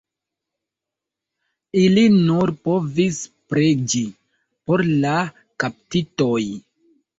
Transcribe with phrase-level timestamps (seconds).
[1.81, 3.21] Ili nur povis
[3.53, 4.03] preĝi
[4.49, 5.15] por la
[5.67, 6.43] kaptitoj.